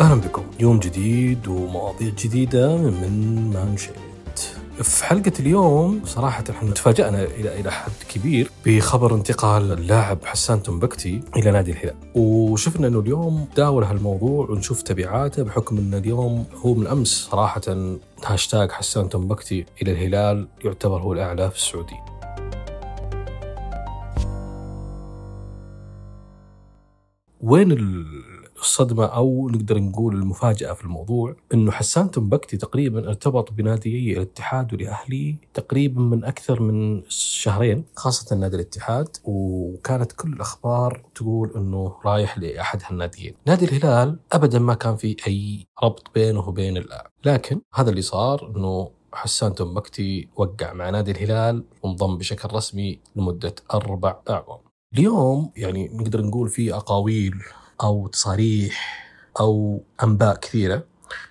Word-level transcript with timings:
أهلا 0.00 0.20
بكم. 0.20 0.44
يوم 0.60 0.78
جديد 0.78 1.48
ومواضيع 1.48 2.08
جديدة 2.08 2.76
من 2.76 3.50
مانشيت. 3.54 3.94
في 4.82 5.04
حلقة 5.04 5.32
اليوم 5.40 6.00
صراحة 6.04 6.44
إحنا 6.50 6.70
تفاجأنا 6.70 7.22
إلى 7.22 7.60
إلى 7.60 7.70
حد 7.70 7.92
كبير 8.08 8.50
بخبر 8.66 9.14
انتقال 9.14 9.72
اللاعب 9.72 10.18
حسان 10.24 10.62
تمبكتي 10.62 11.20
إلى 11.36 11.50
نادي 11.50 11.72
الهلال، 11.72 11.94
وشفنا 12.14 12.86
إنه 12.86 13.00
اليوم 13.00 13.48
نتداول 13.56 13.84
هالموضوع 13.84 14.50
ونشوف 14.50 14.82
تبعاته 14.82 15.42
بحكم 15.42 15.78
إن 15.78 15.94
اليوم 15.94 16.44
هو 16.54 16.74
من 16.74 16.86
أمس 16.86 17.28
صراحة 17.30 17.62
هاشتاج 18.24 18.70
حسان 18.70 19.08
تمبكتي 19.08 19.66
إلى 19.82 19.92
الهلال 19.92 20.48
يعتبر 20.64 21.00
هو 21.00 21.12
الأعلى 21.12 21.50
في 21.50 21.56
السعودية. 21.56 22.04
وين 27.40 27.72
الصدمة 28.60 29.04
أو 29.04 29.48
نقدر 29.48 29.78
نقول 29.78 30.14
المفاجأة 30.16 30.72
في 30.72 30.84
الموضوع 30.84 31.36
أنه 31.54 31.70
حسان 31.70 32.10
تنبكتي 32.10 32.56
تقريبا 32.56 33.08
ارتبط 33.08 33.52
بناديي 33.52 34.16
الاتحاد 34.16 34.72
والأهلي 34.72 35.36
تقريبا 35.54 36.00
من 36.00 36.24
أكثر 36.24 36.62
من 36.62 37.02
شهرين 37.08 37.84
خاصة 37.94 38.36
نادي 38.36 38.56
الاتحاد 38.56 39.08
وكانت 39.24 40.12
كل 40.12 40.32
الأخبار 40.32 41.02
تقول 41.14 41.52
أنه 41.56 41.94
رايح 42.04 42.38
لأحد 42.38 42.80
هالناديين. 42.84 43.34
نادي 43.46 43.64
الهلال 43.64 44.18
أبدا 44.32 44.58
ما 44.58 44.74
كان 44.74 44.96
في 44.96 45.16
أي 45.26 45.66
ربط 45.82 46.10
بينه 46.14 46.48
وبين 46.48 46.76
اللاعب 46.76 47.10
لكن 47.24 47.60
هذا 47.74 47.90
اللي 47.90 48.02
صار 48.02 48.52
أنه 48.56 48.90
حسان 49.12 49.54
تنبكتي 49.54 50.28
وقع 50.36 50.72
مع 50.72 50.90
نادي 50.90 51.10
الهلال 51.10 51.64
وانضم 51.82 52.18
بشكل 52.18 52.54
رسمي 52.54 52.98
لمدة 53.16 53.54
أربع 53.74 54.16
أعوام. 54.30 54.58
اليوم 54.94 55.52
يعني 55.56 55.88
نقدر 55.92 56.22
نقول 56.22 56.48
في 56.48 56.74
أقاويل 56.74 57.34
أو 57.82 58.06
تصاريح 58.06 59.06
أو 59.40 59.82
أنباء 60.02 60.36
كثيرة 60.36 60.84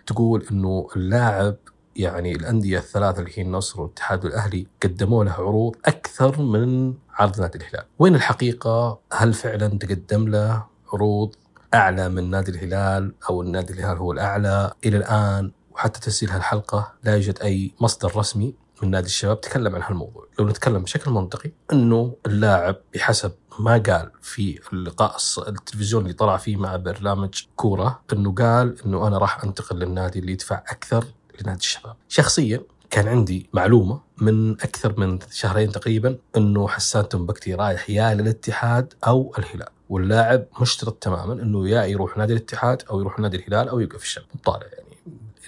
تقول 0.07 0.45
إنه 0.51 0.87
اللاعب 0.95 1.55
يعني 1.95 2.31
الأندية 2.35 2.77
الثلاثة 2.77 3.19
اللي 3.19 3.31
هي 3.35 3.43
النصر 3.43 3.81
والاتحاد 3.81 4.25
والأهلي 4.25 4.67
قدموا 4.83 5.23
له 5.23 5.31
عروض 5.31 5.75
أكثر 5.85 6.41
من 6.41 6.93
عرض 7.13 7.41
نادي 7.41 7.57
الهلال، 7.57 7.85
وين 7.99 8.15
الحقيقة؟ 8.15 8.99
هل 9.13 9.33
فعلا 9.33 9.67
تقدم 9.67 10.27
له 10.27 10.65
عروض 10.93 11.35
أعلى 11.73 12.09
من 12.09 12.29
نادي 12.29 12.51
الهلال 12.51 13.13
أو 13.29 13.41
النادي 13.41 13.73
الهلال 13.73 13.97
هو 13.97 14.11
الأعلى؟ 14.11 14.73
إلى 14.85 14.97
الآن 14.97 15.51
وحتى 15.71 15.99
تسجيل 15.99 16.29
هالحلقة 16.29 16.93
لا 17.03 17.13
يوجد 17.13 17.39
أي 17.41 17.73
مصدر 17.81 18.17
رسمي 18.17 18.55
من 18.83 18.91
نادي 18.91 19.07
الشباب 19.07 19.41
تكلم 19.41 19.75
عن 19.75 19.81
هالموضوع 19.81 20.27
لو 20.39 20.47
نتكلم 20.47 20.83
بشكل 20.83 21.11
منطقي 21.11 21.51
أنه 21.73 22.15
اللاعب 22.25 22.75
بحسب 22.93 23.31
ما 23.59 23.77
قال 23.77 24.11
في 24.21 24.59
اللقاء 24.73 25.17
التلفزيوني 25.47 26.05
اللي 26.05 26.13
طلع 26.17 26.37
فيه 26.37 26.57
مع 26.57 26.75
برنامج 26.75 27.43
كورة 27.55 28.01
أنه 28.13 28.33
قال 28.33 28.75
أنه 28.85 29.07
أنا 29.07 29.17
راح 29.17 29.43
أنتقل 29.43 29.79
للنادي 29.79 30.19
اللي 30.19 30.31
يدفع 30.31 30.55
أكثر 30.55 31.05
لنادي 31.41 31.59
الشباب. 31.59 31.95
شخصيا 32.09 32.61
كان 32.89 33.07
عندي 33.07 33.49
معلومة 33.53 33.99
من 34.17 34.51
أكثر 34.51 34.99
من 34.99 35.19
شهرين 35.31 35.71
تقريبا 35.71 36.17
أنه 36.37 36.67
حسان 36.67 37.09
تنبكتي 37.09 37.53
رايح 37.53 37.89
يا 37.89 38.13
للاتحاد 38.13 38.93
أو 39.07 39.33
الهلال 39.39 39.69
واللاعب 39.89 40.45
مشترط 40.61 40.93
تماما 40.93 41.33
أنه 41.33 41.69
يا 41.69 41.83
يروح 41.83 42.17
نادي 42.17 42.33
الاتحاد 42.33 42.83
أو 42.89 42.99
يروح 42.99 43.19
نادي 43.19 43.37
الهلال 43.37 43.69
أو 43.69 43.79
يوقف 43.79 44.03
الشباب. 44.03 44.27
طالع 44.45 44.65
يعني. 44.65 44.85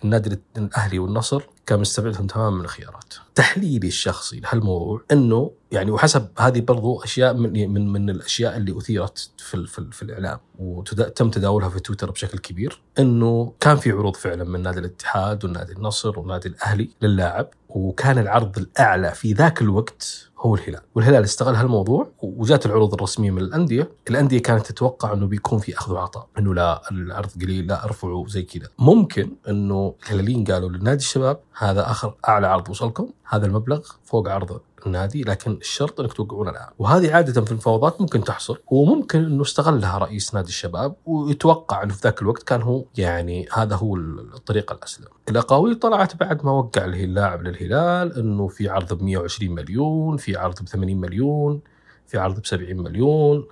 النادي 0.04 0.40
الأهلي 0.58 1.00
والنصر 1.00 1.44
كان 1.68 1.80
مستبعدهم 1.80 2.28
تماما 2.28 2.58
من 2.58 2.66
الخيارات. 2.66 3.14
تحليلي 3.36 3.88
الشخصي 3.88 4.40
لهالموضوع 4.40 5.02
إنه 5.12 5.52
يعني 5.72 5.92
وحسب 5.92 6.28
هذه 6.40 6.62
برضو 6.62 7.04
أشياء 7.04 7.34
من 7.34 7.70
من 7.74 7.94
من 7.94 8.10
الأشياء 8.10 8.58
اللي 8.58 8.78
أثيرت 8.78 9.30
في 9.38 9.66
في, 9.68 9.88
في 9.92 10.04
الإعلام 10.04 10.40
وتم 10.60 11.30
تداولها 11.30 11.70
في 11.70 11.80
تويتر 11.80 12.12
بشكل 12.12 12.38
كبير 12.38 12.82
إنه 13.00 13.54
كان 13.60 13.78
في 13.78 13.92
عروض 13.92 14.16
فعلا 14.16 14.44
من 14.44 14.62
نادي 14.62 14.80
الاتحاد 14.80 15.46
ونادي 15.46 15.74
النصر 15.74 16.20
ونادي 16.20 16.48
الأهلي 16.48 16.90
للاعب 17.02 17.50
وكان 17.70 18.18
العرض 18.18 18.58
الأعلى 18.58 19.12
في 19.12 19.34
ذاك 19.34 19.62
الوقت 19.62 20.27
هو 20.40 20.56
الهلال. 20.56 20.82
والهلال 20.96 21.24
استغل 21.24 21.56
هالموضوع 21.56 22.08
وجات 22.22 22.66
العروض 22.66 22.94
الرسمية 22.94 23.32
من 23.32 23.42
الأندية. 23.42 23.90
الأندية 24.10 24.40
كانت 24.40 24.66
تتوقع 24.66 25.14
إنه 25.14 25.26
بيكون 25.28 25.60
في 25.60 25.78
أخذ 25.78 25.94
وعطاء 25.94 26.28
إنه 26.40 26.54
لا 26.54 26.82
العرض 26.92 27.30
قليل 27.42 27.68
لا 27.68 27.86
ارفعوا 27.86 28.28
زي 28.28 28.44
كذا. 28.44 28.68
ممكن 28.80 29.32
إنه 29.50 29.94
الهلاليين 30.06 30.44
قالوا 30.44 30.70
لنادي 30.70 31.04
الشباب 31.04 31.40
هذا 31.58 31.92
آخر 31.92 32.14
أعلى 32.28 32.48
عرض 32.48 32.70
وصلكم 32.70 33.10
هذا 33.30 33.46
المبلغ 33.46 33.80
فوق 34.04 34.30
عرض 34.30 34.60
النادي 34.86 35.24
لكن 35.24 35.52
الشرط 35.52 36.00
إنك 36.00 36.14
توقعون 36.14 36.50
الآن. 36.50 36.68
وهذه 36.80 37.14
عادة 37.14 37.42
في 37.42 37.52
المفاوضات 37.52 38.02
ممكن 38.02 38.24
تحصل. 38.24 38.58
وممكن 38.68 39.26
إنه 39.26 39.42
استغلها 39.42 39.98
رئيس 39.98 40.36
نادي 40.36 40.50
الشباب 40.50 40.96
ويتوقع 41.06 41.84
إنه 41.84 41.94
في 41.94 42.00
ذاك 42.04 42.22
الوقت 42.22 42.44
كان 42.44 42.62
هو 42.62 42.84
يعني 42.98 43.48
هذا 43.54 43.76
هو 43.76 43.96
الطريقة 43.96 44.74
الأسلم. 44.74 45.08
الأقاويل 45.30 45.76
طلعت 45.76 46.16
بعد 46.16 46.46
ما 46.46 46.52
وقع 46.52 46.86
اللاعب 46.86 47.44
للهلال 47.44 48.20
إنه 48.20 48.48
في 48.48 48.70
عرض 48.70 48.94
ب 48.94 49.04
120 49.04 49.56
مليون 49.56 50.18
في 50.28 50.36
عرض 50.36 50.62
ب 50.62 50.68
80 50.68 50.98
مليون 50.98 51.62
في 52.08 52.18
عرض 52.18 52.40
ب 52.40 52.46
70 52.46 52.78
مليون 52.78 53.48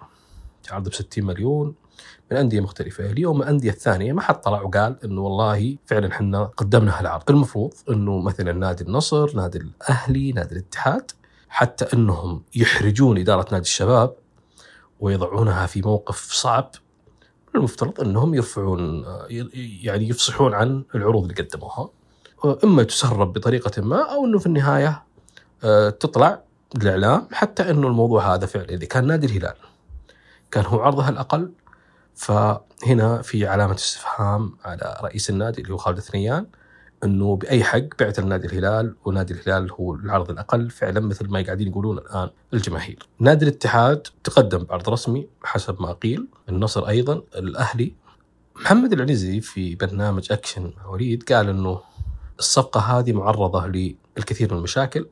في 0.63 0.73
عرض 0.73 0.89
ب 0.89 0.93
60 0.93 1.25
مليون. 1.25 1.75
من 2.31 2.37
أندية 2.37 2.61
مختلفة، 2.61 3.11
اليوم 3.11 3.41
الأندية 3.41 3.69
الثانية 3.69 4.13
ما 4.13 4.21
حد 4.21 4.41
طلع 4.41 4.61
وقال 4.61 5.03
إنه 5.03 5.21
والله 5.21 5.77
فعلا 5.85 6.07
إحنا 6.07 6.43
قدمنا 6.43 6.99
هالعرض، 6.99 7.29
المفروض 7.29 7.73
إنه 7.89 8.19
مثلا 8.19 8.53
نادي 8.53 8.83
النصر، 8.83 9.35
نادي 9.35 9.57
الأهلي، 9.57 10.31
نادي 10.31 10.51
الاتحاد 10.51 11.11
حتى 11.49 11.85
إنهم 11.93 12.43
يحرجون 12.55 13.17
إدارة 13.17 13.45
نادي 13.51 13.65
الشباب 13.65 14.15
ويضعونها 14.99 15.65
في 15.65 15.81
موقف 15.81 16.31
صعب. 16.31 16.71
المفترض 17.55 18.01
إنهم 18.01 18.33
يرفعون 18.33 19.05
يعني 19.83 20.09
يفصحون 20.09 20.53
عن 20.53 20.83
العروض 20.95 21.21
اللي 21.23 21.43
قدموها. 21.43 21.89
إما 22.63 22.83
تسرب 22.83 23.33
بطريقة 23.33 23.81
ما 23.81 24.13
أو 24.13 24.25
إنه 24.25 24.39
في 24.39 24.45
النهاية 24.45 25.03
آه، 25.63 25.89
تطلع 25.89 26.45
الاعلام 26.81 27.27
حتى 27.31 27.69
إنه 27.71 27.87
الموضوع 27.87 28.35
هذا 28.35 28.45
فعلا 28.45 28.69
إذا 28.69 28.85
كان 28.85 29.07
نادي 29.07 29.27
الهلال 29.27 29.55
كان 30.51 30.65
هو 30.65 30.79
عرضها 30.79 31.09
الأقل 31.09 31.51
فهنا 32.15 33.21
في 33.21 33.47
علامة 33.47 33.75
استفهام 33.75 34.57
على 34.65 34.97
رئيس 35.03 35.29
النادي 35.29 35.61
اللي 35.61 35.73
هو 35.73 35.77
خالد 35.77 35.99
ثنيان 35.99 36.47
إنه 37.03 37.35
بأي 37.35 37.63
حق 37.63 37.81
بعت 37.99 38.19
لنادي 38.19 38.47
الهلال 38.47 38.95
ونادي 39.05 39.33
الهلال 39.33 39.71
هو 39.71 39.95
العرض 39.95 40.31
الأقل 40.31 40.69
فعلا 40.69 40.99
مثل 40.99 41.29
ما 41.29 41.43
قاعدين 41.43 41.67
يقولون 41.67 41.97
الآن 41.97 42.29
الجماهير. 42.53 43.07
نادي 43.19 43.45
الاتحاد 43.45 44.07
تقدم 44.23 44.63
بعرض 44.63 44.89
رسمي 44.89 45.27
حسب 45.43 45.81
ما 45.81 45.91
قيل، 45.93 46.27
النصر 46.49 46.87
أيضا، 46.87 47.21
الأهلي. 47.35 47.93
محمد 48.55 48.93
العنزي 48.93 49.41
في 49.41 49.75
برنامج 49.75 50.31
أكشن 50.31 50.73
وليد 50.89 51.33
قال 51.33 51.49
إنه 51.49 51.81
الصفقة 52.39 52.79
هذه 52.79 53.13
معرضة 53.13 53.67
للكثير 54.17 54.51
من 54.51 54.57
المشاكل 54.57 55.07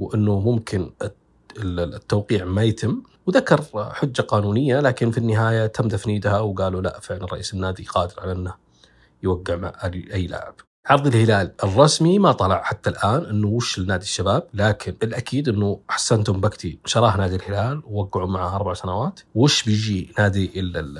وأنه 0.00 0.40
ممكن 0.40 0.90
التوقيع 1.56 2.44
ما 2.44 2.62
يتم 2.62 3.02
وذكر 3.26 3.64
حجة 3.74 4.22
قانونية 4.22 4.80
لكن 4.80 5.10
في 5.10 5.18
النهاية 5.18 5.66
تم 5.66 5.88
تفنيدها 5.88 6.40
وقالوا 6.40 6.82
لا 6.82 7.00
فعلا 7.00 7.24
رئيس 7.24 7.54
النادي 7.54 7.84
قادر 7.84 8.14
على 8.18 8.32
أنه 8.32 8.54
يوقع 9.22 9.56
مع 9.56 9.72
اي 9.84 10.26
لاعب. 10.26 10.54
عرض 10.86 11.06
الهلال 11.06 11.52
الرسمي 11.64 12.18
ما 12.18 12.32
طلع 12.32 12.62
حتى 12.62 12.90
الآن 12.90 13.24
أنه 13.24 13.48
وش 13.48 13.78
لنادي 13.78 14.04
الشباب 14.04 14.46
لكن 14.54 14.96
الاكيد 15.02 15.48
أنه 15.48 15.80
حسن 15.88 16.24
تنبكتي 16.24 16.78
شراه 16.84 17.16
نادي 17.16 17.36
الهلال 17.36 17.82
ووقعوا 17.84 18.28
معه 18.28 18.56
أربع 18.56 18.74
سنوات 18.74 19.20
وش 19.34 19.64
بيجي 19.64 20.12
نادي 20.18 20.60
ال 20.60 20.76
ال 20.76 20.98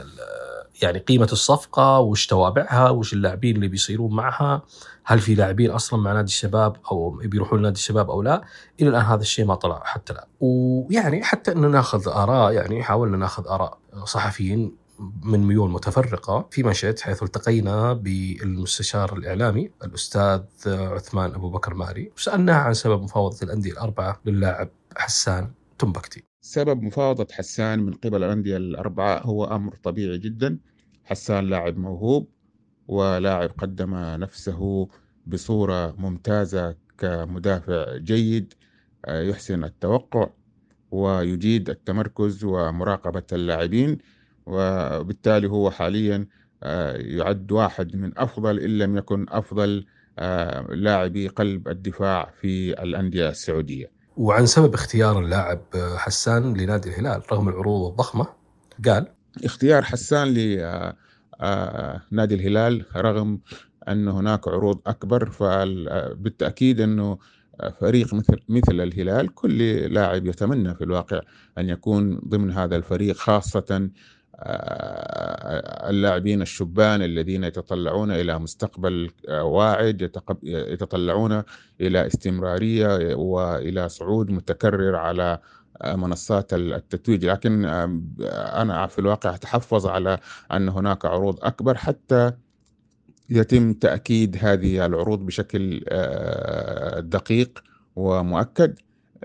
يعني 0.82 0.98
قيمة 0.98 1.28
الصفقة 1.32 1.98
وش 1.98 2.26
توابعها 2.26 2.90
وش 2.90 3.12
اللاعبين 3.12 3.56
اللي 3.56 3.68
بيصيرون 3.68 4.14
معها 4.14 4.62
هل 5.04 5.18
في 5.18 5.34
لاعبين 5.34 5.70
أصلا 5.70 6.00
مع 6.00 6.12
نادي 6.12 6.28
الشباب 6.28 6.76
أو 6.92 7.10
بيروحون 7.10 7.58
لنادي 7.58 7.76
الشباب 7.76 8.10
أو 8.10 8.22
لا. 8.22 8.42
إلى 8.80 8.88
الآن 8.88 9.02
هذا 9.02 9.22
الشيء 9.22 9.44
ما 9.44 9.54
طلع 9.54 9.82
حتى 9.84 10.12
الان 10.12 10.26
ويعني 10.40 11.22
حتى 11.24 11.52
انه 11.52 11.68
نأخذ 11.68 12.08
آراء 12.08 12.52
يعني 12.52 12.82
حاولنا 12.82 13.16
نأخذ 13.16 13.48
آراء 13.48 13.78
صحفيين 14.04 14.76
من 15.22 15.46
ميول 15.46 15.70
متفرقة 15.70 16.48
في 16.50 16.62
مشهد 16.62 16.98
حيث 16.98 17.22
التقينا 17.22 17.92
بالمستشار 17.92 19.16
الإعلامي 19.16 19.70
الأستاذ 19.84 20.42
عثمان 20.66 21.34
أبو 21.34 21.50
بكر 21.50 21.74
ماري 21.74 22.12
وسألناه 22.16 22.54
عن 22.58 22.74
سبب 22.74 23.02
مفاوضة 23.02 23.38
الأندية 23.42 23.72
الأربعة 23.72 24.20
للاعب 24.24 24.68
حسان 24.96 25.50
تنبكتي. 25.78 26.29
سبب 26.40 26.82
مفاوضة 26.82 27.26
حسان 27.32 27.78
من 27.78 27.92
قبل 27.92 28.24
الأندية 28.24 28.56
الأربعة 28.56 29.18
هو 29.18 29.44
أمر 29.44 29.74
طبيعي 29.74 30.18
جدا. 30.18 30.58
حسان 31.04 31.46
لاعب 31.46 31.76
موهوب 31.78 32.28
ولاعب 32.88 33.50
قدم 33.58 33.94
نفسه 33.94 34.88
بصورة 35.26 35.94
ممتازة 35.98 36.76
كمدافع 36.98 37.96
جيد 37.96 38.54
يحسن 39.08 39.64
التوقع 39.64 40.30
ويجيد 40.90 41.70
التمركز 41.70 42.44
ومراقبة 42.44 43.22
اللاعبين. 43.32 43.98
وبالتالي 44.46 45.46
هو 45.48 45.70
حاليا 45.70 46.26
آه، 46.62 46.96
يعد 46.96 47.52
واحد 47.52 47.96
من 47.96 48.18
أفضل 48.18 48.58
إن 48.60 48.78
لم 48.78 48.96
يكن 48.96 49.26
أفضل 49.28 49.86
آه، 50.18 50.60
لاعبي 50.74 51.28
قلب 51.28 51.68
الدفاع 51.68 52.30
في 52.40 52.82
الأندية 52.82 53.28
السعودية. 53.28 53.99
وعن 54.20 54.46
سبب 54.46 54.74
اختيار 54.74 55.18
اللاعب 55.18 55.60
آه، 55.74 55.96
حسان 55.96 56.54
لنادي 56.56 56.88
الهلال 56.88 57.22
رغم 57.32 57.48
العروض 57.48 57.90
الضخمة 57.90 58.26
قال 58.86 59.06
اختيار 59.44 59.82
حسان 59.82 60.28
نادي 62.10 62.34
الهلال 62.34 62.84
رغم 62.96 63.40
أن 63.88 64.08
هناك 64.08 64.48
عروض 64.48 64.80
أكبر 64.86 65.30
فبالتأكيد 65.30 66.80
أنه 66.80 67.18
فريق 67.80 68.14
مثل 68.14 68.38
مثل 68.48 68.80
الهلال 68.80 69.34
كل 69.34 69.58
لاعب 69.94 70.26
يتمنى 70.26 70.74
في 70.74 70.84
الواقع 70.84 71.20
أن 71.58 71.68
يكون 71.68 72.18
ضمن 72.28 72.50
هذا 72.50 72.76
الفريق 72.76 73.16
خاصة 73.16 73.90
اللاعبين 75.90 76.42
الشبان 76.42 77.02
الذين 77.02 77.44
يتطلعون 77.44 78.10
إلى 78.10 78.38
مستقبل 78.38 79.10
واعد 79.28 80.10
يتطلعون 80.42 81.42
إلى 81.80 82.06
استمرارية 82.06 83.14
وإلى 83.14 83.88
صعود 83.88 84.30
متكرر 84.30 84.96
على 84.96 85.38
منصات 85.84 86.52
التتويج. 86.54 87.24
لكن 87.24 87.64
أنا 88.30 88.86
في 88.86 88.98
الواقع 88.98 89.34
أتحفظ 89.34 89.86
على 89.86 90.18
أن 90.52 90.68
هناك 90.68 91.04
عروض 91.04 91.38
أكبر 91.44 91.74
حتى 91.74 92.32
يتم 93.30 93.72
تأكيد 93.72 94.36
هذه 94.40 94.86
العروض 94.86 95.26
بشكل 95.26 95.84
دقيق 96.98 97.58
ومؤكد. 97.96 98.78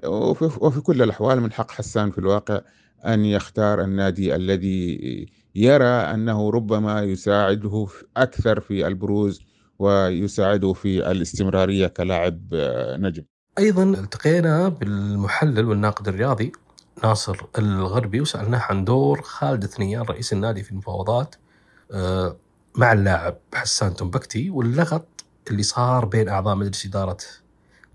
وفي 0.06 0.82
كل 0.82 1.02
الأحوال 1.02 1.42
من 1.42 1.52
حق 1.52 1.72
حسان 1.72 2.12
في 2.12 2.18
الواقع 2.18 2.62
أن 3.06 3.26
يختار 3.26 3.82
النادي 3.82 4.36
الذي 4.36 5.26
يرى 5.56 5.86
أنه 5.86 6.50
ربما 6.50 7.02
يساعده 7.04 7.88
أكثر 8.18 8.60
في 8.60 8.88
البروز 8.88 9.42
ويساعده 9.80 10.74
في 10.74 11.12
الاستمرارية 11.12 11.88
كلاعب 11.88 12.48
نجم 13.00 13.24
أيضا 13.60 13.84
التقينا 13.84 14.68
بالمحلل 14.68 15.66
والناقد 15.66 16.08
الرياضي 16.08 16.52
ناصر 17.04 17.38
الغربي 17.58 18.22
وسألناه 18.22 18.60
عن 18.60 18.86
دور 18.86 19.22
خالد 19.22 19.66
ثنيان 19.66 20.02
رئيس 20.02 20.34
النادي 20.34 20.64
في 20.64 20.72
المفاوضات 20.72 21.36
آه، 21.92 22.38
مع 22.76 22.94
اللاعب 22.94 23.38
حسان 23.54 23.96
تنبكتي 23.96 24.50
واللغط 24.50 25.26
اللي 25.52 25.64
صار 25.64 26.06
بين 26.06 26.30
أعضاء 26.30 26.56
مجلس 26.56 26.86
إدارة 26.86 27.18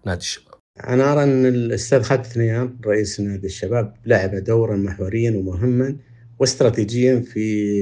نادي 0.05 0.21
الشباب. 0.21 0.50
أنا 0.79 1.13
أرى 1.13 1.23
أن 1.23 1.47
الأستاذ 1.47 2.03
خالد 2.03 2.25
ثنيان 2.25 2.77
رئيس 2.87 3.21
نادي 3.21 3.47
الشباب 3.47 3.95
لعب 4.07 4.35
دورا 4.35 4.77
محوريا 4.77 5.31
ومهما 5.31 5.97
واستراتيجيا 6.39 7.21
في 7.21 7.73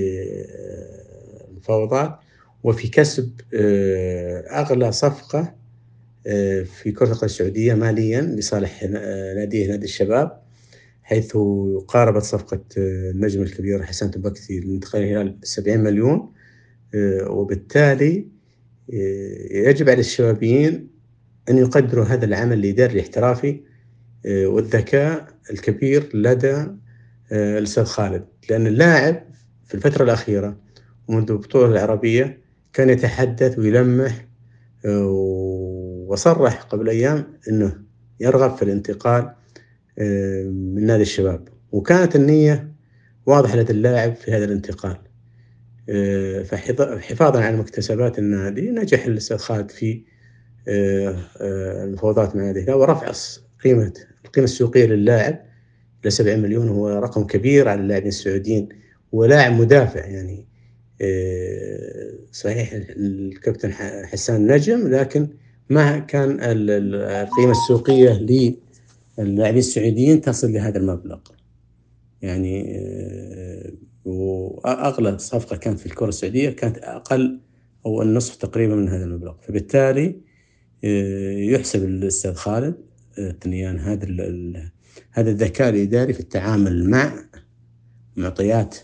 آه، 0.48 1.48
المفاوضات 1.50 2.18
وفي 2.62 2.88
كسب 2.88 3.30
آه، 3.54 4.40
أغلى 4.40 4.92
صفقة 4.92 5.54
آه، 6.26 6.62
في 6.62 6.92
كرة 6.92 7.06
القدم 7.06 7.24
السعودية 7.24 7.74
ماليا 7.74 8.20
لصالح 8.20 8.84
ناديه 9.36 9.68
نادي 9.68 9.84
الشباب 9.84 10.40
حيث 11.02 11.36
قاربت 11.88 12.22
صفقة 12.22 12.64
النجم 12.76 13.42
الكبير 13.42 13.82
حسن 13.82 14.10
تبكتي 14.10 14.60
لانتقال 14.60 15.02
الهلال 15.02 15.38
70 15.42 15.78
مليون 15.78 16.32
وبالتالي 17.26 18.26
يجب 19.50 19.88
على 19.88 20.00
الشبابيين 20.00 20.87
أن 21.50 21.58
يقدروا 21.58 22.04
هذا 22.04 22.24
العمل 22.24 22.58
الإداري 22.58 22.92
الاحترافي 22.92 23.60
والذكاء 24.26 25.28
الكبير 25.50 26.16
لدى 26.16 26.66
الأستاذ 27.32 27.84
خالد. 27.84 28.24
لأن 28.50 28.66
اللاعب 28.66 29.22
في 29.66 29.74
الفترة 29.74 30.04
الأخيرة 30.04 30.56
ومنذ 31.08 31.30
البطولة 31.30 31.72
العربية 31.72 32.40
كان 32.72 32.90
يتحدث 32.90 33.58
ويلمح 33.58 34.28
وصرح 36.08 36.62
قبل 36.62 36.88
أيام 36.88 37.24
أنه 37.48 37.72
يرغب 38.20 38.56
في 38.56 38.62
الانتقال 38.62 39.34
آه، 39.98 40.42
من 40.44 40.86
نادي 40.86 41.02
الشباب. 41.02 41.48
وكانت 41.72 42.16
النية 42.16 42.72
واضحة 43.26 43.56
لدى 43.56 43.72
اللاعب 43.72 44.16
في 44.16 44.32
هذا 44.32 44.44
الانتقال. 44.44 44.96
آه، 45.88 46.42
فحفاظا 46.42 47.40
على 47.40 47.56
مكتسبات 47.56 48.18
النادي 48.18 48.70
نجح 48.70 49.04
الأستاذ 49.04 49.36
خالد 49.36 49.70
في 49.70 49.92
آه، 49.92 50.17
المفاوضات 50.68 52.36
مع 52.36 52.50
الهلال 52.50 52.74
ورفع 52.74 53.12
قيمة 53.64 53.92
القيمة 54.24 54.44
السوقية 54.44 54.86
للاعب 54.86 55.38
إلى 56.02 56.10
70 56.10 56.38
مليون 56.38 56.68
هو 56.68 56.88
رقم 56.88 57.24
كبير 57.24 57.68
على 57.68 57.80
اللاعبين 57.80 58.08
السعوديين 58.08 58.68
ولاعب 59.12 59.52
مدافع 59.52 60.06
يعني. 60.06 60.48
صحيح 62.32 62.72
الكابتن 62.72 63.72
حسان 64.06 64.52
نجم 64.52 64.88
لكن 64.88 65.28
ما 65.70 65.98
كان 65.98 66.38
القيمة 66.40 67.50
السوقية 67.50 68.26
للاعبين 69.18 69.58
السعوديين 69.58 70.20
تصل 70.20 70.52
لهذا 70.52 70.78
المبلغ. 70.78 71.18
يعني 72.22 72.78
آه، 72.78 73.72
وأغلى 74.04 75.18
صفقة 75.18 75.56
كانت 75.56 75.80
في 75.80 75.86
الكرة 75.86 76.08
السعودية 76.08 76.50
كانت 76.50 76.78
أقل 76.78 77.40
أو 77.86 78.02
النصف 78.02 78.36
تقريبا 78.36 78.74
من 78.74 78.88
هذا 78.88 79.04
المبلغ. 79.04 79.34
فبالتالي 79.42 80.06
آه، 80.06 80.27
يحسب 81.52 81.84
الأستاذ 81.84 82.34
خالد 82.34 82.74
تنيان 83.40 83.78
هذا 83.78 84.06
هذا 85.10 85.30
الذكاء 85.30 85.68
الإداري 85.68 86.12
في 86.12 86.20
التعامل 86.20 86.90
مع 86.90 87.12
معطيات 88.16 88.76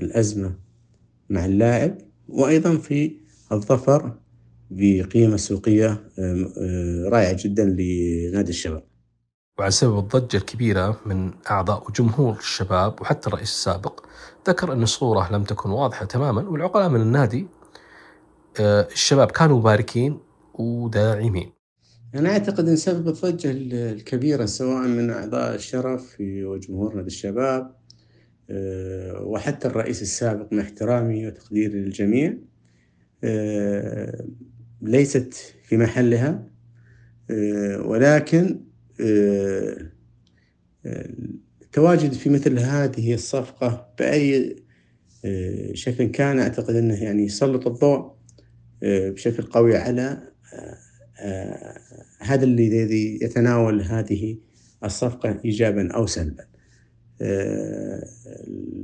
الأزمة 0.00 0.54
مع 1.30 1.44
اللاعب 1.44 1.98
وأيضا 2.28 2.76
في 2.76 3.16
الظفر 3.52 4.18
بقيمة 4.70 5.36
سوقية 5.36 6.10
رائعة 7.08 7.36
جدا 7.44 7.64
لنادي 7.64 8.50
الشباب. 8.50 8.82
وعلى 9.58 9.70
سبب 9.70 9.98
الضجة 9.98 10.36
الكبيرة 10.36 11.00
من 11.06 11.32
أعضاء 11.50 11.88
وجمهور 11.88 12.36
الشباب 12.38 13.00
وحتى 13.00 13.28
الرئيس 13.28 13.48
السابق 13.50 14.04
ذكر 14.48 14.72
أن 14.72 14.82
الصورة 14.82 15.32
لم 15.32 15.44
تكن 15.44 15.70
واضحة 15.70 16.04
تماما 16.04 16.48
والعقلاء 16.48 16.88
من 16.88 17.00
النادي 17.00 17.46
آه، 18.60 18.88
الشباب 18.92 19.30
كانوا 19.30 19.58
مباركين 19.58 20.18
وداعمين 20.58 21.52
أنا 22.14 22.30
أعتقد 22.30 22.68
أن 22.68 22.76
سبب 22.76 23.08
الضجة 23.08 23.50
الكبيرة 23.92 24.46
سواء 24.46 24.88
من 24.88 25.10
أعضاء 25.10 25.54
الشرف 25.54 26.16
وجمهور 26.20 26.94
نادي 26.94 27.06
الشباب 27.06 27.78
آه، 28.50 29.22
وحتى 29.22 29.68
الرئيس 29.68 30.02
السابق 30.02 30.52
مع 30.52 30.62
احترامي 30.62 31.26
وتقديري 31.26 31.78
للجميع 31.80 32.34
آه، 33.24 34.26
ليست 34.82 35.34
في 35.64 35.76
محلها 35.76 36.48
آه، 37.30 37.82
ولكن 37.82 38.60
التواجد 41.62 42.12
في 42.12 42.30
مثل 42.30 42.58
هذه 42.58 43.14
الصفقة 43.14 43.88
بأي 43.98 44.56
شكل 45.72 46.04
كان 46.04 46.38
أعتقد 46.38 46.74
أنه 46.74 47.02
يعني 47.02 47.24
يسلط 47.24 47.66
الضوء 47.66 48.12
بشكل 48.82 49.42
قوي 49.42 49.76
على 49.76 50.28
هذا 52.20 52.44
الذي 52.44 53.18
يتناول 53.22 53.82
هذه 53.82 54.38
الصفقة 54.84 55.40
إيجابا 55.44 55.92
أو 55.92 56.06
سلبا. 56.06 56.44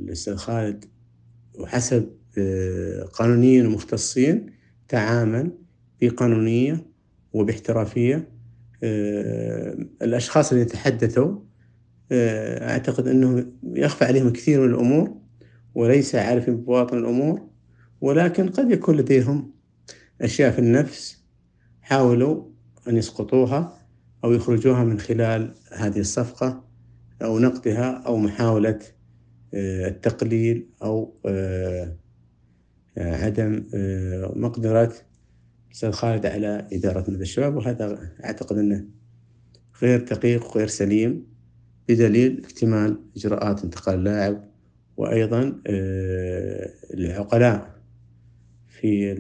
الأستاذ 0.04 0.36
خالد 0.36 0.84
وحسب 1.58 2.10
آه، 2.38 3.02
قانونيين 3.02 3.66
ومختصين 3.66 4.46
تعامل 4.88 5.50
بقانونية 6.00 6.86
وباحترافية. 7.32 8.28
آه، 8.82 9.78
الأشخاص 10.02 10.52
اللي 10.52 10.64
تحدثوا 10.64 11.38
آه، 12.12 12.70
أعتقد 12.70 13.08
أنه 13.08 13.46
يخفى 13.64 14.04
عليهم 14.04 14.32
كثير 14.32 14.60
من 14.60 14.74
الأمور 14.74 15.16
وليس 15.74 16.14
عارفين 16.14 16.56
بواطن 16.56 16.98
الأمور 16.98 17.48
ولكن 18.00 18.48
قد 18.48 18.70
يكون 18.70 18.96
لديهم 18.96 19.54
أشياء 20.20 20.50
في 20.50 20.58
النفس 20.58 21.23
حاولوا 21.84 22.44
أن 22.88 22.96
يسقطوها 22.96 23.78
أو 24.24 24.32
يخرجوها 24.32 24.84
من 24.84 24.98
خلال 24.98 25.54
هذه 25.72 26.00
الصفقة 26.00 26.64
أو 27.22 27.38
نقدها 27.38 28.02
أو 28.06 28.16
محاولة 28.16 28.78
آه، 29.54 29.88
التقليل 29.88 30.68
أو 30.82 31.14
آه، 31.26 31.96
آه، 32.98 33.24
عدم 33.24 33.64
مقدرة 34.36 34.92
الأستاذ 35.68 35.90
خالد 35.90 36.26
على 36.26 36.68
إدارة 36.72 37.10
نادي 37.10 37.22
الشباب 37.22 37.56
وهذا 37.56 38.12
أعتقد 38.24 38.58
أنه 38.58 38.84
غير 39.82 40.04
دقيق 40.04 40.46
وغير 40.46 40.66
سليم 40.66 41.26
بدليل 41.88 42.38
اكتمال 42.44 43.00
إجراءات 43.16 43.64
انتقال 43.64 43.94
اللاعب 43.94 44.44
وأيضا 44.96 45.60
العقلاء 46.94 47.74
في 48.68 49.12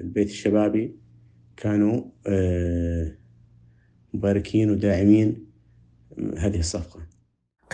البيت 0.00 0.28
الشبابي. 0.28 1.03
كانوا 1.56 2.04
مباركين 4.14 4.70
وداعمين 4.70 5.46
هذه 6.38 6.58
الصفقة. 6.58 7.00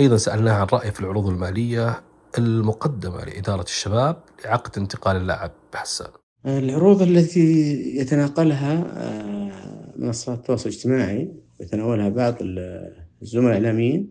أيضا 0.01 0.17
سألناه 0.17 0.53
عن 0.53 0.67
رأيه 0.73 0.91
في 0.91 1.01
العروض 1.01 1.27
المالية 1.27 2.03
المقدمة 2.39 3.25
لإدارة 3.25 3.63
الشباب 3.63 4.17
لعقد 4.45 4.79
انتقال 4.79 5.17
اللاعب 5.17 5.51
حسان. 5.75 6.11
العروض 6.47 7.03
التي 7.03 7.73
يتناقلها 7.97 8.85
آه، 8.97 9.93
منصات 9.97 10.39
التواصل 10.39 10.69
الاجتماعي 10.69 11.33
ويتناولها 11.61 12.09
بعض 12.09 12.35
الزملاء 12.41 13.51
الإعلاميين 13.51 14.09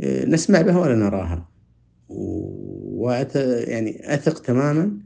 آه، 0.00 0.24
نسمع 0.24 0.60
بها 0.60 0.78
ولا 0.78 0.94
نراها. 0.94 1.48
وأت 2.08 3.36
يعني 3.68 4.14
أثق 4.14 4.42
تماما 4.42 4.98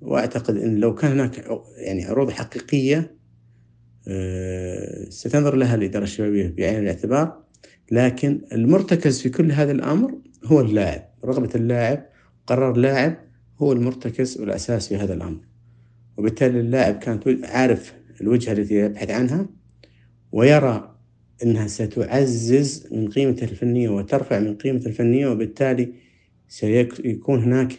وأعتقد 0.00 0.56
إن 0.56 0.76
لو 0.76 0.94
كان 0.94 1.12
هناك 1.12 1.44
يعني 1.76 2.04
عروض 2.04 2.30
حقيقية 2.30 2.98
آه، 2.98 3.21
ستنظر 5.08 5.56
لها 5.56 5.74
الإدارة 5.74 6.02
الشبابية 6.02 6.54
بعين 6.56 6.78
الاعتبار 6.78 7.42
لكن 7.90 8.40
المرتكز 8.52 9.20
في 9.20 9.30
كل 9.30 9.52
هذا 9.52 9.72
الأمر 9.72 10.14
هو 10.44 10.60
اللاعب. 10.60 11.08
رغبة 11.24 11.50
اللاعب 11.54 12.06
قرار 12.46 12.72
اللاعب 12.74 13.18
هو 13.58 13.72
المرتكز 13.72 14.40
والأساس 14.40 14.88
في 14.88 14.96
هذا 14.96 15.14
الأمر. 15.14 15.40
وبالتالي 16.16 16.60
اللاعب 16.60 16.98
كان 16.98 17.20
عارف 17.44 17.94
الوجهة 18.20 18.52
التي 18.52 18.74
يبحث 18.74 19.10
عنها 19.10 19.46
ويرى 20.32 20.96
إنها 21.42 21.66
ستعزز 21.66 22.88
من 22.92 23.08
قيمته 23.08 23.44
الفنية 23.44 23.88
وترفع 23.88 24.38
من 24.38 24.54
قيمته 24.54 24.86
الفنية 24.86 25.26
وبالتالي 25.26 25.92
سيكون 26.48 27.42
هناك 27.42 27.72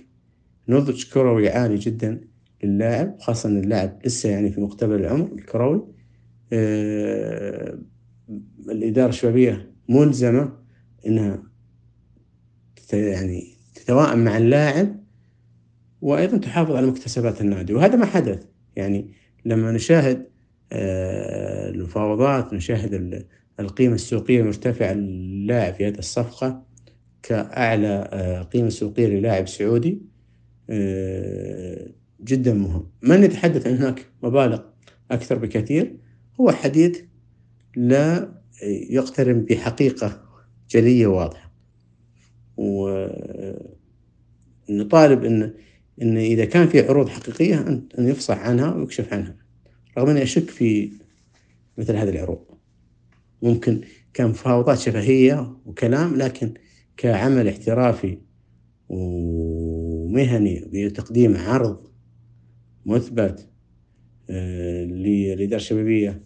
نضج 0.70 1.03
كروي 1.13 1.50
عالي 1.50 1.75
جدا 1.75 2.22
للاعب 2.63 3.20
خاصة 3.20 3.50
اللاعب 3.50 4.00
لسه 4.06 4.30
يعني 4.30 4.51
في 4.51 4.62
مقتبل 4.62 4.96
العمر 4.96 5.32
الكروي. 5.34 5.75
آه، 5.77 6.03
الإدارة 8.70 9.10
الشبابية 9.10 9.72
ملزمة 9.90 10.54
أنها 11.08 11.44
يعني 12.94 13.58
تتوائم 13.76 14.24
مع 14.24 14.38
اللاعب 14.38 15.04
وأيضا 16.02 16.38
تحافظ 16.38 16.76
على 16.76 16.88
مكتسبات 16.88 17.42
النادي. 17.42 17.74
وهذا 17.74 17.96
ما 17.96 18.06
حدث. 18.06 18.46
يعني 18.76 19.12
لما 19.46 19.72
نشاهد 19.72 20.28
آه، 20.72 21.70
المفاوضات 21.70 22.54
نشاهد 22.54 23.26
القيمة 23.60 23.96
السوقية 23.96 24.42
المرتفعة 24.42 24.94
للاعب 24.94 25.74
في 25.74 25.88
هذه 25.88 26.00
الصفقة 26.00 26.64
كأعلى 27.24 28.10
آه، 28.14 28.42
قيمة 28.42 28.70
سوقية 28.70 29.08
للاعب 29.08 29.48
سعودي 29.48 30.02
آه، 30.70 31.88
جدا 32.24 32.54
مهم. 32.54 32.88
من 33.02 33.24
يتحدث 33.24 33.68
عن 33.68 33.78
هناك 33.78 34.06
مبالغ 34.24 34.60
أكثر 35.12 35.38
بكثير؟ 35.38 35.96
هو 36.42 36.52
حديث 36.52 37.02
لا 37.75 38.34
يقترن 38.90 39.46
بحقيقة 39.46 40.24
جلية 40.70 41.08
واضحة. 41.08 41.54
ونطالب 42.58 43.63
أن 45.24 45.54
أن 46.02 46.18
إذا 46.18 46.46
كان 46.46 46.68
في 46.68 46.88
عروض 46.88 47.10
حقيقية 47.10 47.60
أن 48.00 48.08
يفصح 48.08 48.40
عنها 48.40 48.75
ويكشف 48.75 49.13
عنها 49.13 49.36
رغم 49.98 50.10
أني 50.10 50.24
أشك 50.24 50.50
في 50.50 50.92
مثل 51.78 51.96
هذه 51.96 52.10
العروض. 52.10 52.46
ممكن 53.42 53.82
كان 54.13 54.30
مفاوضات 54.30 54.78
شفهية 54.78 55.58
وكلام 55.66 56.16
لكن 56.16 56.54
كعمل 56.98 57.48
احترافي 57.48 58.18
ومهني 58.90 60.70
بتقديم 60.74 61.38
عرض 61.38 61.88
مثبت 62.86 63.50
للإدارة 64.30 65.60
الشبابية 65.60 66.24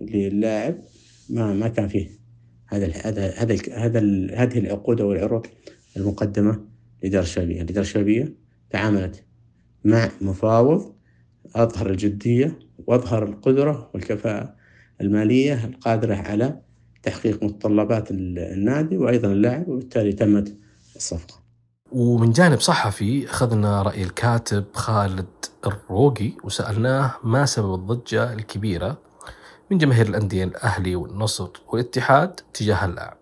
للاعب 0.00 0.78
ما 1.30 1.54
ما 1.54 1.68
كان 1.68 1.88
فيه 1.88 2.08
هذا 2.66 2.86
هذا 2.86 3.30
هذا 3.76 4.00
هذه 4.34 4.58
العقود 4.58 5.00
أو 5.00 5.12
العروض 5.12 5.46
المقدمة 5.96 6.64
للإدارة 7.02 7.22
الشبابية، 7.22 7.62
الإدارة 7.62 7.84
الشبابية 7.84 8.34
تعاملت 8.70 9.24
مع 9.84 10.10
مفاوض 10.20 10.94
أظهر 11.54 11.90
الجدية 11.90 12.58
وأظهر 12.86 13.24
القدرة 13.24 13.90
والكفاءة 13.94 14.56
المالية 15.00 15.64
القادرة 15.64 16.14
على 16.14 16.60
تحقيق 17.02 17.44
متطلبات 17.44 18.10
النادي 18.10 18.96
وأيضا 18.96 19.32
اللاعب 19.32 19.68
وبالتالي 19.68 20.12
تمت 20.12 20.56
الصفقة. 20.96 21.45
ومن 21.92 22.32
جانب 22.32 22.60
صحفي 22.60 23.30
أخذنا 23.30 23.82
رأي 23.82 24.02
الكاتب 24.02 24.64
خالد 24.74 25.26
الروقي 25.66 26.32
وسألناه 26.44 27.14
ما 27.24 27.46
سبب 27.46 27.74
الضجة 27.74 28.32
الكبيرة 28.32 28.98
من 29.70 29.78
جماهير 29.78 30.06
الأندية 30.06 30.44
الأهلي 30.44 30.96
والنصر 30.96 31.48
والاتحاد 31.68 32.40
تجاه 32.54 32.84
اللاعب. 32.84 33.16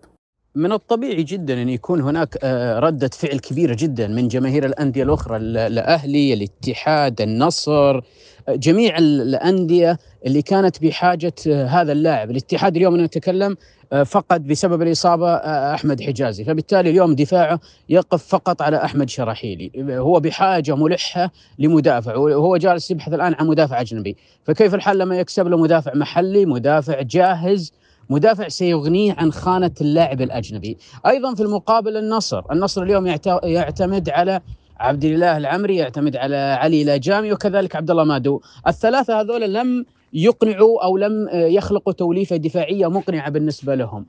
من 0.55 0.71
الطبيعي 0.71 1.23
جدا 1.23 1.61
أن 1.61 1.69
يكون 1.69 2.01
هناك 2.01 2.37
آه، 2.43 2.79
ردة 2.79 3.09
فعل 3.13 3.39
كبيرة 3.39 3.75
جدا 3.79 4.07
من 4.07 4.27
جماهير 4.27 4.65
الأندية 4.65 5.03
الأخرى 5.03 5.37
الأهلي 5.37 6.33
الاتحاد 6.33 7.21
النصر 7.21 8.01
جميع 8.49 8.97
الأندية 8.97 9.97
اللي 10.25 10.41
كانت 10.41 10.83
بحاجة 10.83 11.33
آه، 11.47 11.65
هذا 11.65 11.91
اللاعب. 11.91 12.31
الاتحاد 12.31 12.75
اليوم 12.75 13.01
نتكلم 13.01 13.57
آه، 13.93 14.03
فقد 14.03 14.47
بسبب 14.47 14.81
الإصابة 14.81 15.29
آه، 15.29 15.73
أحمد 15.73 16.01
حجازي. 16.01 16.43
فبالتالي 16.43 16.89
اليوم 16.89 17.15
دفاعه 17.15 17.59
يقف 17.89 18.23
فقط 18.27 18.61
على 18.61 18.83
أحمد 18.83 19.09
شراحيلي. 19.09 19.71
هو 19.97 20.19
بحاجة 20.19 20.75
ملحة 20.75 21.31
لمدافع 21.59 22.15
وهو 22.15 22.57
جالس 22.57 22.91
يبحث 22.91 23.13
الآن 23.13 23.33
عن 23.33 23.47
مدافع 23.47 23.81
أجنبي. 23.81 24.17
فكيف 24.43 24.75
الحال 24.75 24.97
لما 24.97 25.19
يكسب 25.19 25.47
له 25.47 25.57
مدافع 25.57 25.93
محلي 25.95 26.45
مدافع 26.45 27.01
جاهز 27.01 27.73
مدافع 28.09 28.47
سيغنيه 28.47 29.13
عن 29.17 29.31
خانة 29.31 29.71
اللاعب 29.81 30.21
الأجنبي 30.21 30.77
أيضا 31.07 31.35
في 31.35 31.43
المقابل 31.43 31.97
النصر 31.97 32.41
النصر 32.51 32.83
اليوم 32.83 33.07
يعتمد 33.43 34.09
على 34.09 34.41
عبد 34.79 35.05
الله 35.05 35.37
العمري 35.37 35.75
يعتمد 35.75 36.15
على 36.15 36.35
علي 36.35 36.83
لاجامي 36.83 37.33
وكذلك 37.33 37.75
عبد 37.75 37.91
الله 37.91 38.03
مادو 38.03 38.41
الثلاثه 38.67 39.21
هذول 39.21 39.53
لم 39.53 39.85
يقنعوا 40.13 40.83
أو 40.83 40.97
لم 40.97 41.29
يخلقوا 41.33 41.93
توليفه 41.93 42.35
دفاعيه 42.35 42.87
مقنعه 42.87 43.29
بالنسبة 43.29 43.75
لهم. 43.75 44.05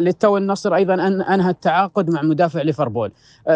للتو 0.00 0.36
النصر 0.36 0.74
أيضا 0.74 0.94
انهى 1.34 1.50
التعاقد 1.50 2.10
مع 2.10 2.22
مدافع 2.22 2.62
ليفربول. 2.62 3.12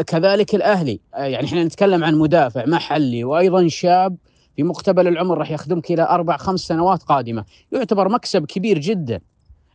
كذلك 0.07 0.55
الاهلي 0.55 1.01
يعني 1.15 1.47
إحنا 1.47 1.65
نتكلم 1.65 2.05
عن 2.05 2.15
مدافع 2.15 2.67
محلي 2.67 3.25
وأيضا 3.25 3.69
شاب 3.69 4.17
في 4.57 4.63
مقتبل 4.63 5.09
العمر 5.09 5.39
راح 5.39 5.51
يخدمك 5.51 5.93
إلى 5.93 6.03
أربع 6.03 6.37
خمس 6.37 6.61
سنوات 6.61 7.03
قادمة، 7.03 7.45
يعتبر 7.73 8.09
مكسب 8.09 8.47
كبير 8.47 8.79
جدا. 8.79 9.21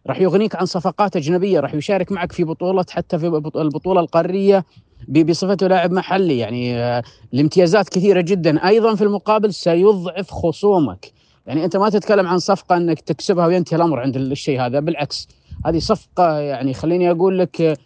راح 0.07 0.21
يغنيك 0.21 0.55
عن 0.55 0.65
صفقات 0.65 1.15
أجنبية، 1.15 1.59
راح 1.59 1.73
يشارك 1.73 2.11
معك 2.11 2.31
في 2.31 2.43
بطولة 2.43 2.85
حتى 2.89 3.19
في 3.19 3.27
البطولة 3.55 3.99
القارية 4.01 4.65
بصفته 5.07 5.67
لاعب 5.67 5.91
محلي. 5.91 6.37
يعني 6.37 6.77
آه، 6.77 7.03
الامتيازات 7.33 7.89
كثيرة 7.89 8.21
جدا. 8.21 8.67
أيضا 8.67 8.95
في 8.95 9.03
المقابل 9.03 9.53
سيضعف 9.53 10.31
خصومك. 10.31 11.11
يعني 11.47 11.65
أنت 11.65 11.77
ما 11.77 11.89
تتكلم 11.89 12.27
عن 12.27 12.39
صفقة 12.39 12.77
إنك 12.77 13.01
تكسبها 13.01 13.47
وينتهي 13.47 13.77
الأمر 13.77 13.99
عند 13.99 14.15
الشيء 14.15 14.61
هذا. 14.61 14.79
بالعكس 14.79 15.27
هذه 15.65 15.79
صفقة 15.79 16.39
يعني 16.39 16.73
خليني 16.73 17.11
أقول 17.11 17.39
لك 17.39 17.61
آه، 17.61 17.77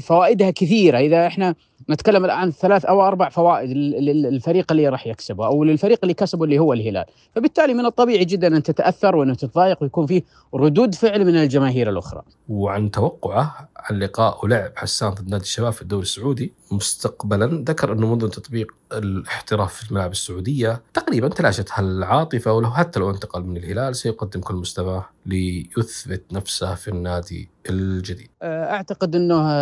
فوائدها 0.00 0.50
كثيرة 0.50 0.98
إذا 0.98 1.26
إحنا 1.26 1.54
نتكلم 1.90 2.24
الآن 2.24 2.50
ثلاث 2.50 2.84
أو 2.84 3.02
أربع 3.02 3.28
فوائد 3.28 3.70
للفريق 3.70 4.72
اللي 4.72 4.88
راح 4.88 5.06
يكسبه 5.06 5.46
أو 5.46 5.64
للفريق 5.64 5.98
اللي 6.02 6.14
كسبه 6.14 6.44
اللي 6.44 6.58
هو 6.58 6.72
الهلال، 6.72 7.04
فبالتالي 7.34 7.74
من 7.74 7.86
الطبيعي 7.86 8.24
جدا 8.24 8.56
أن 8.56 8.62
تتأثر 8.62 9.16
وأن 9.16 9.36
تتضايق 9.36 9.82
ويكون 9.82 10.06
فيه 10.06 10.22
ردود 10.54 10.94
فعل 10.94 11.24
من 11.24 11.36
الجماهير 11.36 11.90
الأخرى. 11.90 12.22
وعن 12.48 12.90
توقعه 12.90 13.68
عن 13.76 13.98
لقاء 13.98 14.44
ولعب 14.44 14.72
حسان 14.76 15.10
ضد 15.10 15.28
نادي 15.28 15.42
الشباب 15.42 15.72
في 15.72 15.82
الدوري 15.82 16.02
السعودي 16.02 16.52
مستقبلا 16.72 17.64
ذكر 17.68 17.92
أنه 17.92 18.14
منذ 18.14 18.28
تطبيق 18.28 18.74
الاحتراف 18.92 19.74
في 19.74 19.90
الملاعب 19.90 20.10
السعودية 20.10 20.82
تقريبا 20.94 21.28
تلاشت 21.28 21.68
هالعاطفه 21.72 22.52
ولو 22.52 22.70
حتى 22.70 23.00
لو 23.00 23.10
انتقل 23.10 23.42
من 23.42 23.56
الهلال 23.56 23.96
سيقدم 23.96 24.40
كل 24.40 24.54
مستواه 24.54 25.06
ليثبت 25.26 26.22
نفسه 26.32 26.74
في 26.74 26.88
النادي 26.88 27.48
الجديد. 27.70 28.28
أعتقد 28.42 29.16
إنه 29.16 29.52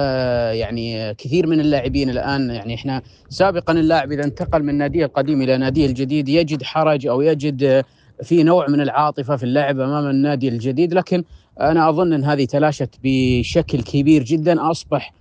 يعني 0.50 1.14
كثير 1.14 1.46
من 1.46 1.60
اللاعبين 1.60 2.10
الآن 2.10 2.50
يعني 2.50 2.75
إحنا 2.75 3.02
سابقا 3.28 3.72
اللاعب 3.72 4.12
إذا 4.12 4.25
انتقل 4.25 4.62
من 4.62 4.75
ناديه 4.78 5.04
القديم 5.04 5.42
إلى 5.42 5.56
ناديه 5.58 5.86
الجديد 5.86 6.28
يجد 6.28 6.62
حرج 6.62 7.06
أو 7.06 7.20
يجد 7.20 7.84
في 8.22 8.42
نوع 8.42 8.68
من 8.68 8.80
العاطفة 8.80 9.36
في 9.36 9.42
اللاعب 9.42 9.80
أمام 9.80 10.10
النادي 10.10 10.48
الجديد 10.48 10.94
لكن 10.94 11.25
أنا 11.60 11.88
أظن 11.88 12.12
إن 12.12 12.25
هذه 12.25 12.44
تلاشت 12.44 12.90
بشكل 13.04 13.82
كبير 13.82 14.22
جدا 14.22 14.70
أصبح 14.70 15.12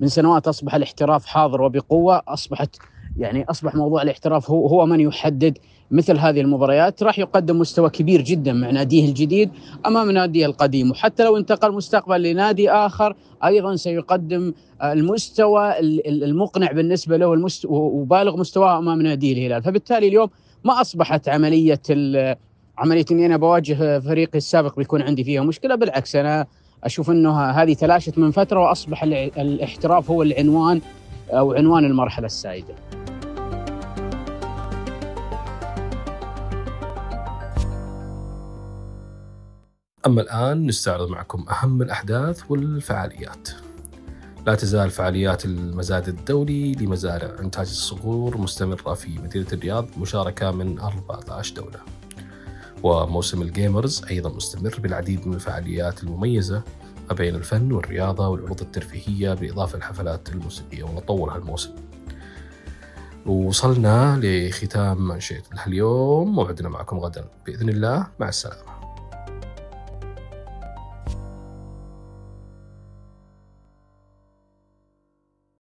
من 0.00 0.08
سنوات 0.08 0.48
أصبح 0.48 0.74
الاحتراف 0.74 1.26
حاضر 1.26 1.62
وبقوة 1.62 2.22
أصبحت 2.28 2.76
يعني 3.18 3.44
أصبح 3.50 3.74
موضوع 3.74 4.02
الاحتراف 4.02 4.50
هو 4.50 4.66
هو 4.66 4.86
من 4.86 5.00
يحدد 5.00 5.58
مثل 5.90 6.18
هذه 6.18 6.40
المباريات. 6.40 7.02
راح 7.02 7.18
يقدم 7.18 7.58
مستوى 7.58 7.90
كبير 7.90 8.20
جدا 8.20 8.52
مع 8.52 8.70
ناديه 8.70 9.08
الجديد 9.08 9.50
أمام 9.86 10.10
ناديه 10.10 10.46
القديم. 10.46 10.90
وحتى 10.90 11.24
لو 11.24 11.36
انتقل 11.36 11.72
مستقبل 11.72 12.22
لنادي 12.22 12.70
آخر 12.70 13.16
أيضا 13.44 13.76
سيقدم 13.76 14.52
المستوى 14.82 15.78
المقنع 16.06 16.72
بالنسبة 16.72 17.16
له 17.16 17.48
وبالغ 17.68 18.36
مستواه 18.36 18.78
أمام 18.78 19.02
ناديه 19.02 19.32
الهلال. 19.32 19.62
فبالتالي 19.62 20.08
اليوم 20.08 20.28
ما 20.64 20.80
أصبحت 20.80 21.28
عملية 21.28 21.80
عملية 22.78 23.04
إني 23.10 23.26
أنا 23.26 23.36
بواجه 23.36 23.98
فريقي 23.98 24.38
السابق 24.38 24.76
بيكون 24.76 25.02
عندي 25.02 25.24
فيها 25.24 25.42
مشكلة. 25.42 25.74
بالعكس 25.74 26.16
أنا 26.16 26.46
أشوف 26.84 27.10
إنه 27.10 27.40
هذه 27.40 27.74
تلاشت 27.74 28.18
من 28.18 28.30
فترة 28.30 28.60
وأصبح 28.60 29.02
الاحتراف 29.02 30.10
هو 30.10 30.22
العنوان 30.22 30.80
أو 31.30 31.52
عنوان 31.52 31.84
المرحلة 31.84 32.26
السائدة. 32.26 32.74
أما 40.06 40.20
الآن 40.22 40.66
نستعرض 40.66 41.08
معكم 41.10 41.46
أهم 41.50 41.82
الأحداث 41.82 42.42
والفعاليات. 42.48 43.48
لا 44.46 44.54
تزال 44.54 44.90
فعاليات 44.90 45.44
المزاد 45.44 46.08
الدولي 46.08 46.72
لمزارع 46.72 47.40
إنتاج 47.40 47.66
الصقور 47.66 48.38
مستمرة 48.38 48.94
في 48.94 49.18
مدينة 49.18 49.46
الرياض 49.52 49.86
مشاركة 49.98 50.50
من 50.50 50.80
14 50.80 51.54
دولة. 51.54 51.78
وموسم 52.82 53.42
الجيمرز 53.42 54.04
أيضا 54.10 54.30
مستمر 54.30 54.74
بالعديد 54.78 55.28
من 55.28 55.34
الفعاليات 55.34 56.02
المميزة 56.02 56.62
ما 57.08 57.14
بين 57.14 57.34
الفن 57.34 57.72
والرياضة 57.72 58.28
والعروض 58.28 58.60
الترفيهية 58.60 59.34
بالإضافة 59.34 59.76
للحفلات 59.76 60.28
الموسيقية 60.28 60.82
ونطول 60.84 61.30
هالموسم 61.30 61.70
وصلنا 63.26 64.20
لختام 64.22 65.08
منشئة 65.08 65.42
اليوم 65.66 66.34
موعدنا 66.34 66.68
معكم 66.68 66.98
غدا. 66.98 67.24
بإذن 67.46 67.68
الله 67.68 68.06
مع 68.20 68.28
السلامة. 68.28 68.73